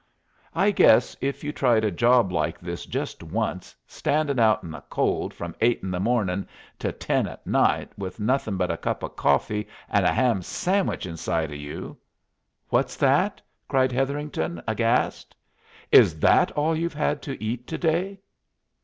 [0.55, 4.81] "I guess if you tried a job like this just once, standin' out in the
[4.89, 6.47] cold from eight in the mornin'
[6.79, 11.05] to ten at night, with nothin' but a cup o' coffee and a ham sandwich
[11.05, 11.97] inside o' you"
[12.69, 15.35] "What's that?" cried Hetherington, aghast.
[15.91, 18.21] "Is that all you've had to eat to day?"